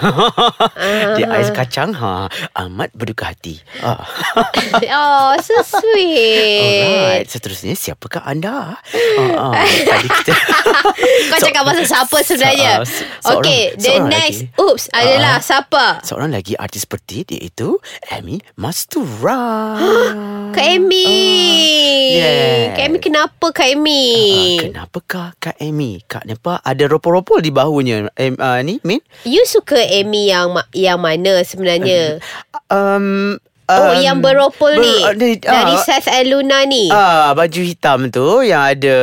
Ah. 0.76 1.16
Dia 1.16 1.32
ais 1.32 1.50
kacang 1.50 1.96
ha 1.96 2.28
amat 2.58 2.92
berduka 2.92 3.28
hati. 3.28 3.58
Uh. 3.80 3.96
oh, 4.94 5.32
so 5.40 5.56
sweet. 5.64 6.84
Alright, 6.84 7.28
seterusnya 7.28 7.74
siapakah 7.74 8.22
anda? 8.22 8.76
Uh, 8.92 9.50
uh, 9.50 9.54
tadi 9.56 10.08
kita 10.12 10.34
Kau 11.32 11.40
cakap 11.40 11.64
pasal 11.64 11.86
siapa 11.86 12.18
sebenarnya? 12.22 12.72
So- 12.76 12.82
uh, 12.82 12.86
se- 12.86 13.08
seorang- 13.24 13.40
okay, 13.40 13.62
the 13.74 13.82
seorang 13.88 14.10
next 14.10 14.40
lagi. 14.44 14.60
oops 14.60 14.86
adalah 14.92 15.34
Ah. 15.34 15.42
siapa? 15.42 15.86
Seorang 16.04 16.30
lagi 16.30 16.54
artis 16.56 16.84
seperti 16.84 17.24
iaitu 17.26 17.80
Amy 18.12 18.44
Mastura. 18.56 19.80
Kak 20.56 20.68
Amy. 20.72 21.08
yes. 22.16 22.76
Kak 22.76 22.84
Amy 22.88 22.98
kenapa 23.04 23.46
Kak 23.52 23.68
Amy? 23.76 24.04
Uh, 24.56 24.72
kenapakah 24.72 25.28
Kak 25.38 25.58
Amy? 25.60 26.00
Kak 26.08 26.24
Nepa 26.24 26.64
ada 26.64 26.84
ropol-ropol 26.88 27.44
di 27.44 27.52
bahunya. 27.52 28.08
Em, 28.16 28.40
uh, 28.40 28.60
ni, 28.64 28.80
Min? 28.88 29.04
You 29.28 29.44
suka 29.44 29.78
Amy 29.78 30.32
yang 30.32 30.56
yang 30.72 31.04
mana 31.04 31.44
sebenarnya? 31.44 32.24
Um, 32.72 33.36
Oh 33.66 33.74
um, 33.90 33.98
yang 33.98 34.22
beropol 34.22 34.78
ni 34.78 34.94
ber- 35.02 35.18
ni, 35.18 35.42
Dari 35.42 35.74
ah, 35.74 35.82
Seth 35.82 36.06
and 36.08 36.30
Luna 36.30 36.62
ni 36.64 36.86
Ah, 36.88 37.34
baju 37.34 37.58
hitam 37.60 38.14
tu 38.14 38.46
yang 38.46 38.62
ada 38.62 38.96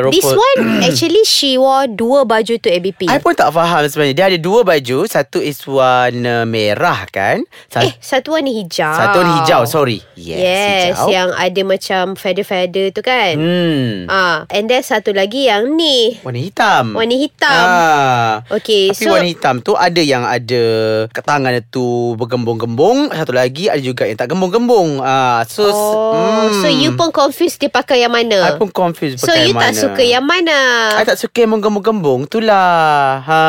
ropol. 0.00 0.14
This 0.14 0.30
one 0.30 0.60
Actually 0.86 1.24
she 1.24 1.58
wore 1.58 1.90
Dua 1.90 2.22
baju 2.22 2.54
tu 2.54 2.70
ABP 2.70 3.10
I 3.10 3.18
pun 3.18 3.34
tak 3.34 3.50
faham 3.50 3.82
sebenarnya. 3.84 4.14
Dia 4.14 4.26
ada 4.30 4.38
dua 4.38 4.62
baju. 4.62 5.02
Satu 5.04 5.38
is 5.38 5.58
warna 5.64 6.46
merah 6.46 7.10
kan? 7.10 7.42
Satu, 7.66 7.82
Eh 7.82 7.92
satu 7.98 8.28
warna 8.32 8.48
hijau 8.48 8.94
satu 8.94 9.16
warna 9.18 9.32
hijau. 9.42 9.62
Sorry. 9.66 9.98
Yes, 10.14 10.38
Yes 10.38 10.82
hijau. 10.94 11.08
Yang 11.10 11.28
ada 11.34 11.60
macam 11.64 12.02
Feather-feather 12.14 12.86
tu 12.90 13.02
kan 13.02 13.34
Hmm. 13.34 14.06
Ah, 14.06 14.46
And 14.46 14.70
then 14.70 14.80
satu 14.80 15.10
lagi 15.10 15.50
yang 15.50 15.74
ni 15.74 16.22
Warna 16.22 16.38
hitam. 16.38 16.94
Warna 16.94 17.16
hitam 17.18 17.64
Ah. 17.66 18.32
Okay 18.46 18.94
Tapi 18.94 19.00
so 19.00 19.10
warna 19.10 19.26
hitam 19.26 19.58
tu 19.58 19.74
ada 19.74 19.98
yang 19.98 20.22
ada 20.22 20.62
tangan 21.10 21.58
tu 21.66 22.14
bergembung-gembung. 22.14 23.10
Satu 23.10 23.34
lagi 23.34 23.66
ada 23.66 23.82
juga 23.82 24.03
yang 24.06 24.16
tak 24.16 24.28
gembung-gembung. 24.28 24.98
Ah, 24.98 25.42
so 25.44 25.64
Oh, 25.64 26.48
so 26.56 26.66
you 26.66 26.92
pun 26.92 27.10
confused 27.10 27.56
dia 27.56 27.68
pakai 27.68 28.00
yang 28.00 28.10
mana? 28.10 28.46
I 28.46 28.54
pun 28.54 28.68
confused 28.68 29.18
So 29.18 29.28
pakai 29.28 29.40
you 29.42 29.50
yang 29.50 29.58
tak 29.58 29.70
mana. 29.70 29.80
suka 29.80 30.02
yang 30.02 30.24
mana? 30.24 30.58
I 30.94 31.02
tak 31.02 31.16
suka 31.16 31.38
yang 31.38 31.52
menggembung-gembung 31.52 32.24
tu 32.24 32.38
lah. 32.38 33.20
Ha. 33.20 33.42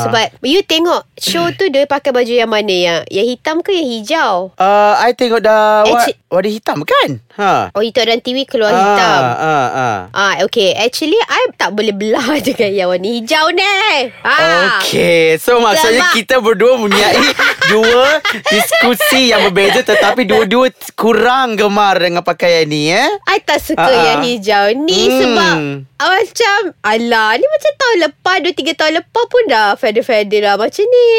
Sebab 0.00 0.22
you 0.42 0.62
tengok 0.62 1.06
show 1.14 1.46
tu 1.50 1.66
dia 1.66 1.84
pakai 1.84 2.10
baju 2.10 2.28
yang 2.32 2.46
mana 2.46 2.70
yang 2.70 2.98
yang 3.08 3.24
hitam 3.24 3.60
ke 3.60 3.72
yang 3.72 3.88
hijau? 3.88 4.34
Uh, 4.54 4.94
I 4.98 5.12
tengok 5.12 5.40
dah 5.40 5.84
Actu- 5.84 6.18
warna 6.28 6.48
hitam 6.48 6.78
kan? 6.82 7.08
Ha. 7.34 7.70
Oh 7.70 7.80
itu 7.80 7.96
dalam 7.96 8.18
TV 8.18 8.42
keluar 8.42 8.70
hitam. 8.70 9.20
Ah, 9.22 9.38
ah, 9.70 9.98
Ah, 10.10 10.34
okay. 10.42 10.74
Actually, 10.74 11.16
I 11.22 11.52
tak 11.54 11.72
boleh 11.72 11.92
belah 11.92 12.20
dengan 12.42 12.70
yang 12.70 12.88
warna 12.88 13.08
hijau 13.08 13.46
ni. 13.50 13.72
Ah. 14.22 14.80
Okay 14.80 15.36
So 15.36 15.58
maksudnya 15.58 16.02
Sebab- 16.02 16.14
kita 16.14 16.34
berdua 16.38 16.76
mempunyai 16.76 17.20
Dua 17.72 18.20
diskusi 18.46 19.30
yang 19.30 19.44
berbeza 19.44 19.80
Tetapi 19.92 20.22
dua-dua 20.30 20.66
kurang 20.94 21.54
gemar 21.54 21.96
dengan 21.96 22.20
pakaian 22.20 22.64
ni 22.64 22.88
eh 22.88 23.10
I 23.26 23.38
tak 23.38 23.58
suka 23.58 23.80
Ah, 23.80 23.88
ah. 23.88 24.04
yang 24.08 24.22
hijau 24.22 24.66
ni 24.78 25.00
Hmm. 25.02 25.18
sebab 25.18 25.56
ah, 25.96 26.10
macam 26.14 26.58
alah 26.82 27.30
ni 27.34 27.46
macam 27.46 27.72
tahun 27.74 27.96
lepas 28.02 28.36
2 28.40 28.52
3 28.54 28.74
tahun 28.74 28.92
lepas 28.98 29.24
pun 29.26 29.42
dah 29.46 29.68
feather-feather 29.74 30.40
lah 30.40 30.54
macam 30.56 30.84
ni. 30.84 31.10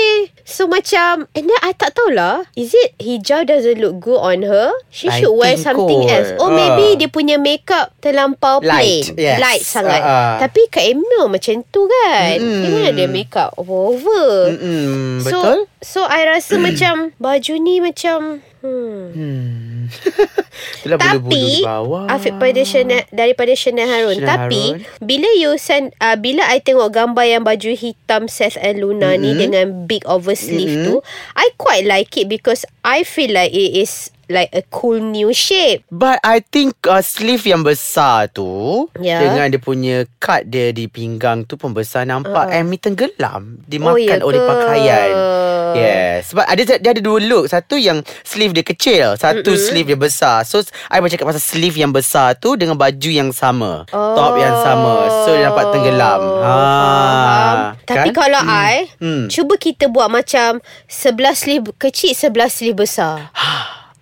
So 0.44 0.66
macam 0.66 1.26
and 1.32 1.46
then 1.46 1.60
I 1.62 1.72
tak 1.72 1.94
tahulah 1.94 2.44
is 2.54 2.74
it 2.74 2.96
hijau 2.98 3.44
doesn't 3.44 3.78
look 3.78 4.00
good 4.00 4.18
on 4.18 4.44
her? 4.44 4.72
She 4.90 5.08
I 5.08 5.18
should 5.18 5.32
wear 5.32 5.54
think 5.54 5.66
something 5.66 6.02
kot. 6.02 6.12
else. 6.12 6.30
Or 6.38 6.48
Ah. 6.48 6.54
maybe 6.54 6.98
dia 6.98 7.08
punya 7.08 7.36
makeup 7.38 7.96
terlampau 7.98 8.60
Light, 8.60 9.08
plain. 9.10 9.16
yes. 9.18 9.38
Light 9.38 9.64
sangat. 9.64 10.00
Ah, 10.00 10.08
ah. 10.08 10.36
Tapi 10.40 10.68
Kak 10.68 10.84
Emil 10.84 11.26
macam 11.26 11.64
tu 11.66 11.86
kan. 11.86 12.38
Mm-mm. 12.38 12.60
Dia 12.60 12.70
mana 12.70 12.88
ada 12.90 13.06
makeup 13.08 13.50
over-over. 13.56 14.52
Mm-mm, 14.52 15.24
So, 15.24 15.40
Betul 15.40 15.60
So 15.84 16.08
I 16.08 16.26
rasa 16.26 16.58
macam 16.68 17.12
baju 17.20 17.54
ni 17.60 17.84
macam 17.84 18.42
hmm. 18.64 19.00
hmm. 19.14 19.64
Itulah 20.80 21.00
Tapi 21.00 21.64
Afiq 22.08 22.40
pada 22.40 22.62
Chanel 22.64 23.04
daripada 23.12 23.52
Chanel 23.54 23.88
Harun. 23.88 24.18
Chanel 24.24 24.30
Tapi 24.32 24.64
Harun. 24.80 25.04
bila 25.04 25.30
you 25.36 25.52
send 25.60 25.92
uh, 26.00 26.16
bila 26.16 26.48
I 26.48 26.64
tengok 26.64 26.96
gambar 26.96 27.26
yang 27.28 27.44
baju 27.44 27.76
hitam 27.76 28.32
Seth 28.32 28.56
and 28.60 28.80
Luna 28.80 29.14
mm-hmm. 29.14 29.24
ni 29.24 29.32
dengan 29.36 29.66
big 29.86 30.08
over 30.08 30.34
sleeve 30.34 30.64
Mm-hmm. 30.64 30.96
mm-hmm. 30.96 31.04
tu, 31.04 31.36
I 31.36 31.52
quite 31.60 31.84
like 31.84 32.16
it 32.16 32.32
because 32.32 32.64
I 32.88 33.04
feel 33.04 33.36
like 33.36 33.52
it 33.52 33.76
is 33.76 34.14
like 34.34 34.50
a 34.52 34.66
cool 34.74 34.98
new 34.98 35.30
shape. 35.32 35.86
But 35.94 36.18
I 36.26 36.42
think 36.42 36.74
uh, 36.90 37.06
sleeve 37.06 37.46
yang 37.46 37.62
besar 37.62 38.34
tu 38.34 38.90
Ya. 38.98 39.22
Dengan 39.22 39.54
dia 39.54 39.62
punya 39.62 40.10
cut 40.18 40.50
dia 40.50 40.74
di 40.74 40.90
pinggang 40.90 41.46
tu 41.46 41.56
pun 41.56 41.72
besar 41.72 42.10
Nampak 42.10 42.50
uh. 42.50 42.56
Amy 42.58 42.82
tenggelam 42.82 43.62
Dimakan 43.70 43.94
Oh, 43.94 43.98
ya 44.00 44.26
oleh 44.26 44.42
ke? 44.42 44.48
pakaian 44.50 45.10
Yes 45.74 46.34
Sebab 46.34 46.46
ada 46.46 46.62
dia 46.62 46.78
ada 46.80 47.02
dua 47.02 47.20
look 47.22 47.50
Satu 47.50 47.78
yang 47.78 48.02
sleeve 48.22 48.54
dia 48.54 48.66
kecil 48.66 49.18
Satu 49.18 49.54
mm-hmm. 49.54 49.66
sleeve 49.70 49.88
dia 49.94 50.00
besar 50.00 50.46
So 50.46 50.62
I 50.90 51.02
bercakap 51.02 51.30
pasal 51.30 51.42
sleeve 51.44 51.78
yang 51.78 51.94
besar 51.94 52.38
tu 52.38 52.54
Dengan 52.58 52.78
baju 52.78 53.10
yang 53.10 53.30
sama 53.34 53.86
Oh. 53.94 54.16
Top 54.16 54.38
yang 54.40 54.56
sama 54.62 55.26
So 55.26 55.34
dia 55.36 55.50
nampak 55.50 55.70
tenggelam 55.74 56.22
ha. 56.42 56.54
Faham. 56.54 57.58
Tapi 57.84 58.10
kalau 58.14 58.42
I 58.42 58.86
Hmm. 59.04 59.28
Cuba 59.28 59.58
kita 59.58 59.90
buat 59.90 60.08
macam 60.08 60.62
Sebelah 60.88 61.36
sleeve 61.36 61.74
kecil 61.76 62.14
Sebelah 62.16 62.48
sleeve 62.48 62.78
besar 62.78 63.34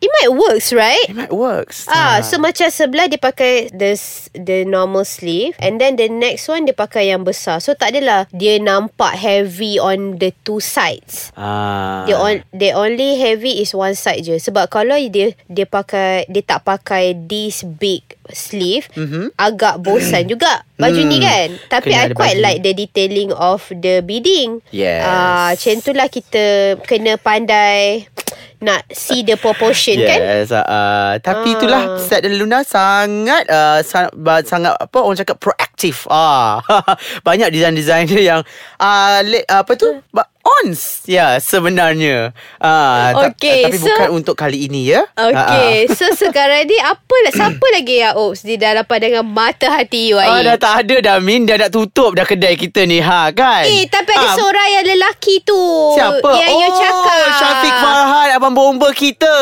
It 0.02 0.10
might 0.18 0.34
works 0.34 0.74
right 0.74 1.06
It 1.06 1.14
might 1.14 1.30
works 1.30 1.86
Ah, 1.86 2.26
so 2.26 2.42
macam 2.42 2.68
sebelah 2.68 3.06
dia 3.06 3.22
pakai 3.22 3.70
the 3.70 3.94
the 4.34 4.66
normal 4.66 5.06
sleeve 5.06 5.54
and 5.62 5.78
then 5.78 5.94
the 5.94 6.10
next 6.10 6.50
one 6.50 6.66
dia 6.66 6.74
pakai 6.74 7.14
yang 7.14 7.22
besar. 7.22 7.62
So 7.62 7.78
tak 7.78 7.94
adalah 7.94 8.26
dia 8.34 8.58
nampak 8.58 9.14
heavy 9.14 9.78
on 9.78 10.18
the 10.18 10.34
two 10.42 10.58
sides. 10.58 11.30
ah. 11.38 12.04
Dia 12.04 12.18
on 12.18 12.42
they 12.50 12.74
only 12.74 13.22
heavy 13.22 13.62
is 13.62 13.72
one 13.72 13.94
side 13.94 14.26
je. 14.26 14.42
Sebab 14.42 14.68
kalau 14.68 14.98
dia 15.06 15.38
dia 15.46 15.66
pakai 15.66 16.26
dia 16.26 16.42
tak 16.42 16.66
pakai 16.66 17.14
this 17.14 17.62
big 17.62 18.02
sleeve 18.32 18.88
Mhm. 18.96 19.36
agak 19.36 19.84
bosan 19.84 20.26
juga 20.26 20.64
baju 20.80 21.02
ni 21.04 21.20
Hmm. 21.20 21.26
kan. 21.26 21.48
Tapi 21.70 21.90
Kena 21.92 22.10
I 22.10 22.16
quite 22.16 22.38
baju. 22.40 22.46
like 22.48 22.60
the 22.64 22.74
detailing 22.74 23.32
of 23.36 23.70
the 23.70 24.02
beading. 24.02 24.66
Yes. 24.74 25.04
Ah, 25.04 25.54
macam 25.54 25.74
itulah 25.78 26.08
kita 26.08 26.44
kena 26.88 27.22
pandai 27.22 28.08
nak 28.62 28.88
see 28.90 29.22
the 29.22 29.36
proportion 29.36 30.00
kan. 30.00 30.20
Yes, 30.22 30.50
uh, 30.50 30.64
uh, 30.64 31.14
tapi 31.20 31.52
Ah. 31.52 31.56
itulah 31.60 31.82
Set 32.00 32.24
dan 32.24 32.40
Luna 32.40 32.64
sangat 32.64 33.44
uh, 33.46 33.84
sangat, 33.84 34.14
sangat 34.48 34.74
apa 34.74 34.98
orang 34.98 35.20
cakap 35.20 35.38
proaktif. 35.38 36.08
Ah, 36.08 36.64
banyak 37.28 37.52
design-designer 37.52 38.22
yang 38.22 38.42
uh, 38.80 39.20
le, 39.22 39.44
apa 39.44 39.76
tu? 39.76 40.00
Ba- 40.10 40.31
ons. 40.44 41.06
Ya, 41.06 41.16
yeah, 41.16 41.32
sebenarnya. 41.38 42.34
Ah, 42.58 43.12
ta- 43.12 43.32
Okay, 43.32 43.66
tapi 43.66 43.78
so- 43.78 43.88
bukan 43.88 44.10
untuk 44.14 44.36
kali 44.36 44.66
ini 44.66 44.90
ya. 44.90 45.02
Okay, 45.12 45.86
so 45.98 46.06
sekarang 46.12 46.66
ni 46.66 46.78
apa 46.78 47.16
siapa 47.32 47.66
lagi 47.72 47.96
yang 47.98 48.14
oops 48.16 48.42
di 48.42 48.56
dalam 48.56 48.84
pandangan 48.84 49.24
mata 49.24 49.70
hati 49.72 50.10
you 50.10 50.18
Ah, 50.18 50.42
dah 50.42 50.58
tak 50.58 50.84
ada 50.84 50.96
dah 51.00 51.18
Min 51.18 51.44
Dah 51.44 51.58
nak 51.58 51.70
tutup 51.70 52.14
dah 52.14 52.24
kedai 52.24 52.56
kita 52.56 52.84
ni 52.84 52.98
ha 52.98 53.30
kan 53.30 53.64
Eh, 53.64 53.86
tapi 53.86 54.12
ada 54.12 54.28
Ah, 54.28 54.36
seorang 54.36 54.68
yang 54.72 54.86
lelaki 54.88 55.42
tu. 55.42 55.58
Siapa? 55.94 56.30
Yang 56.36 56.52
oh, 56.52 56.60
you 56.60 56.70
cakap. 56.72 57.28
Syafiq 57.34 57.76
Farhan 57.76 58.28
Abang 58.32 58.54
bomba 58.54 58.90
kita 58.92 59.36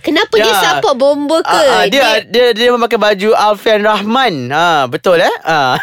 Kenapa 0.00 0.34
dia 0.34 0.46
Ya. 0.48 0.56
support 0.58 0.94
bomba 0.94 1.38
ke? 1.40 1.52
Ah, 1.52 1.82
ah, 1.82 1.84
dia, 1.86 2.24
dia 2.24 2.52
dia 2.52 2.68
memakai 2.70 2.96
baju 2.96 3.30
Alfian 3.32 3.80
Rahman. 3.80 4.48
Ah, 4.50 4.84
betul 4.84 5.18
eh? 5.18 5.34
Ah. 5.42 5.76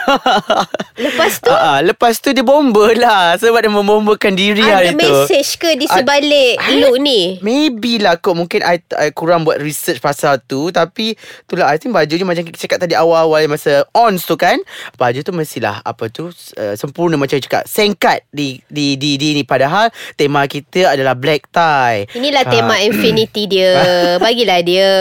Lepas 0.95 1.39
tu? 1.39 1.51
Ah, 1.55 1.77
ah, 1.77 1.79
lepas 1.81 2.19
tu 2.19 2.29
dia 2.29 2.43
bomba 2.43 2.91
lah 2.93 3.39
sebab 3.39 3.57
dia 3.57 3.71
membombakan 3.71 4.35
diri 4.35 4.44
ada 4.51 4.63
hari 4.77 4.91
tu. 4.91 4.99
message 4.99 5.49
ke 5.55 5.69
di 5.73 5.85
sebalik 5.85 6.53
Ah, 6.55 6.69
look 6.75 6.97
ni? 6.97 7.39
Maybe 7.39 7.97
lah 7.97 8.15
kot 8.15 8.35
Mungkin 8.35 8.59
I, 8.59 8.77
I 8.93 9.09
kurang 9.09 9.41
buat 9.41 9.57
research 9.57 9.97
pasal 9.97 10.37
tu 10.39 10.69
Tapi 10.69 11.15
Itulah 11.15 11.67
I 11.67 11.77
think 11.77 11.91
baju 11.91 12.09
je 12.09 12.21
Macam 12.21 12.43
kita 12.43 12.57
cakap 12.59 12.77
tadi 12.79 12.93
awal-awal 12.93 13.47
Masa 13.47 13.87
ons 13.91 14.19
tu 14.19 14.35
kan 14.35 14.59
Baju 14.93 15.19
tu 15.19 15.31
mestilah 15.31 15.79
Apa 15.79 16.07
tu 16.07 16.27
uh, 16.29 16.73
Sempurna 16.73 17.15
macam 17.15 17.35
cakap 17.35 17.63
Sengkat 17.63 18.27
di, 18.29 18.59
di, 18.65 18.93
di, 18.95 19.15
di 19.15 19.33
ni 19.33 19.41
Padahal 19.41 19.87
Tema 20.13 20.43
kita 20.45 20.91
adalah 20.91 21.13
black 21.13 21.47
tie 21.47 22.05
Inilah 22.13 22.43
Ah. 22.43 22.51
tema 22.51 22.75
infinity 22.79 23.47
dia. 23.55 23.71
Bagilah 24.17 24.59
dia. 24.59 24.91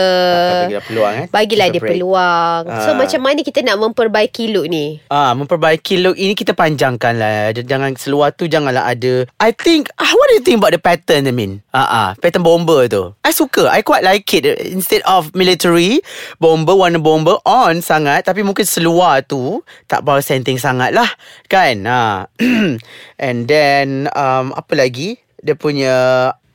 Bagilah 0.61 0.83
peluang 0.83 1.13
eh 1.13 1.25
Bagilah 1.27 1.67
dia 1.67 1.77
break. 1.77 1.91
peluang. 1.91 2.61
So 2.81 2.89
Ah. 2.89 2.95
macam 2.95 3.21
mana 3.21 3.39
kita 3.41 3.59
nak 3.59 3.77
memperbaiki 3.77 4.49
look 4.49 4.65
ni? 4.65 4.97
Ah, 5.07 5.33
memperbaiki 5.33 5.99
look 5.99 6.15
ini 6.15 6.31
kita 6.31 6.53
panjangkan 6.53 7.13
lah. 7.13 7.35
Jangan 7.51 7.93
seluar 7.95 8.31
tu 8.31 8.45
janganlah 8.45 8.87
ada. 8.87 9.27
I 9.35 9.51
think, 9.51 9.91
ah, 9.99 10.07
what 10.07 10.27
do 10.31 10.39
you 10.39 10.43
think 10.47 10.63
about 10.63 10.71
the 10.71 10.79
pattern, 10.79 11.27
I 11.27 11.35
mean? 11.35 11.59
Ah, 11.75 11.87
ah, 11.91 12.09
pattern 12.15 12.39
bomber 12.39 12.87
tu. 12.87 13.11
I 13.19 13.35
suka. 13.35 13.67
I 13.67 13.83
quite 13.83 13.99
like 13.99 14.23
it. 14.31 14.47
Instead 14.71 15.03
of 15.03 15.35
military, 15.35 15.99
bomber, 16.39 16.71
warna 16.71 17.03
bomber 17.03 17.35
on 17.43 17.83
sangat. 17.83 18.23
Tapi 18.23 18.47
mungkin 18.47 18.63
seluar 18.63 19.27
tu 19.27 19.59
tak 19.91 20.07
bawah 20.07 20.23
senting 20.23 20.55
sangat 20.55 20.95
lah. 20.95 21.11
Kan? 21.51 21.83
Ah. 21.83 22.31
And 23.27 23.43
then, 23.43 24.07
um, 24.15 24.55
apa 24.55 24.71
lagi? 24.79 25.19
Dia 25.43 25.59
punya... 25.59 25.93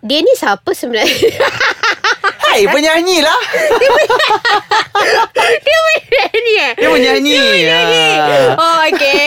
Dia 0.01 0.25
ni 0.25 0.33
siapa 0.33 0.73
sebenarnya? 0.73 1.37
Hai, 2.51 2.67
penyanyi 2.67 3.23
lah. 3.23 3.39
dia 5.63 5.79
menyanyi 5.87 6.55
eh? 6.59 6.73
Dia 6.75 6.89
menyanyi. 6.91 7.39
Dia 7.39 7.47
menyanyi. 7.47 8.07
Ah. 8.19 8.51
Oh, 8.59 8.81
okay. 8.91 9.25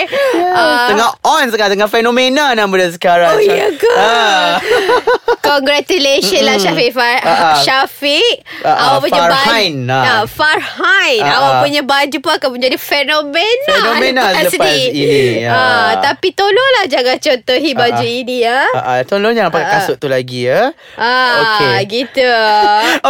Ah, 0.51 0.85
Tengah 0.91 1.11
on 1.23 1.45
sekarang 1.47 1.79
Tengah 1.79 1.87
fenomena 1.87 2.51
nama 2.51 2.73
dia 2.75 2.91
sekarang 2.91 3.31
Oh, 3.31 3.39
ya 3.39 3.71
ke? 3.71 3.87
Ah. 3.95 4.59
Congratulations 5.47 6.43
lah 6.43 6.59
Syafiq 6.59 6.91
Far 6.91 7.15
Ah, 7.23 7.55
ah. 7.55 7.55
Syafiq 7.63 8.43
ah, 8.63 8.99
Awak 8.99 9.07
punya 9.07 9.21
Farhain, 9.23 9.73
baju 9.87 9.95
ah. 9.95 10.03
ah, 10.03 10.23
Farhain 10.27 11.21
Ah, 11.23 11.33
Awak 11.39 11.53
punya 11.63 11.81
baju 11.81 12.17
pun 12.19 12.31
akan 12.35 12.49
menjadi 12.51 12.75
fenomena 12.75 13.71
Fenomena 13.71 14.23
lepas 14.35 14.75
ini, 14.91 15.47
ah. 15.47 15.55
ah, 15.55 15.89
Tapi 16.03 16.27
tolonglah 16.35 16.85
Jangan 16.91 17.17
contohi 17.23 17.71
baju 17.71 18.03
ah. 18.03 18.19
ini 18.19 18.35
ya 18.43 18.59
ah, 18.75 18.99
tolong 19.07 19.31
jangan 19.31 19.51
pakai 19.51 19.67
ah. 19.67 19.73
kasut 19.79 19.95
tu 19.95 20.11
lagi 20.11 20.51
ya. 20.51 20.75
Ah, 20.99 21.55
Okey. 21.55 22.03
gitu. 22.03 22.27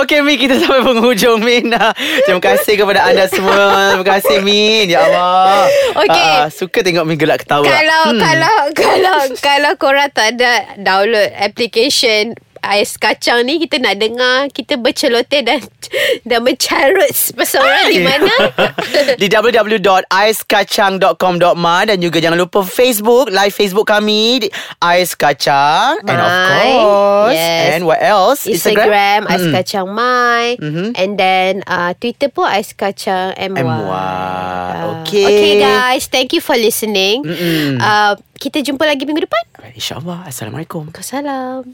Okey 0.03 0.19
Mi 0.19 0.35
kita 0.35 0.59
sampai 0.59 0.83
penghujung 0.83 1.39
Min. 1.39 1.71
Terima 2.27 2.41
kasih 2.43 2.75
kepada 2.75 3.07
anda 3.07 3.23
semua. 3.31 3.95
Terima 3.95 4.19
kasih 4.19 4.43
Min. 4.43 4.91
Ya 4.91 5.07
Allah. 5.07 5.71
Okey. 5.95 6.11
Ah, 6.11 6.43
ah, 6.43 6.47
suka 6.51 6.83
tengok 6.83 7.07
Min 7.07 7.15
gelak 7.15 7.47
ketawa. 7.47 7.63
Kalau 7.63 8.11
kalau 8.19 8.55
kalau 8.75 9.17
kalau 9.39 9.71
korang 9.79 10.11
tak 10.11 10.35
ada 10.35 10.75
download 10.75 11.31
application 11.39 12.35
ais 12.63 12.95
kacang 12.95 13.43
ni 13.43 13.59
kita 13.59 13.75
nak 13.83 13.99
dengar 13.99 14.47
kita 14.47 14.79
berceloteh 14.79 15.43
dan 15.43 15.59
dan 16.27 16.39
mencarut 16.41 17.11
pasal 17.35 17.59
orang 17.59 17.91
di 17.91 17.99
mana. 17.99 18.31
di 19.21 19.27
www.aiskacang.com.my 19.27 21.81
dan 21.91 21.99
juga 21.99 22.23
jangan 22.23 22.39
lupa 22.39 22.63
Facebook, 22.63 23.27
live 23.27 23.51
Facebook 23.51 23.91
kami 23.91 24.47
di 24.47 24.49
Ais 24.79 25.11
Kacang 25.11 25.99
and 26.07 26.17
of 26.17 26.31
My, 26.31 26.71
course 26.71 27.35
yes. 27.35 27.75
and 27.75 27.83
what 27.83 27.99
else? 27.99 28.47
Instagram, 28.47 29.27
Ais 29.27 29.43
Mm. 29.43 29.51
Kacang 29.51 29.91
My 29.91 30.55
Mhm. 30.55 30.95
And 30.95 31.19
then 31.19 31.67
uh, 31.67 31.91
Twitter 31.99 32.31
pun 32.31 32.47
Ais 32.47 32.71
Kacang 32.71 33.35
MY, 33.35 33.59
MY. 33.59 33.91
Ah. 33.91 35.03
Okay. 35.03 35.27
Okay 35.27 35.59
guys 35.59 36.07
Thank 36.07 36.31
you 36.31 36.39
for 36.39 36.55
listening 36.55 37.27
Mm-mm. 37.27 37.83
uh, 37.83 38.15
Kita 38.39 38.63
jumpa 38.63 38.87
lagi 38.87 39.03
minggu 39.03 39.27
depan 39.27 39.43
InsyaAllah. 39.73 40.29
Assalamualaikum. 40.29 40.93
Wassalam 40.93 41.73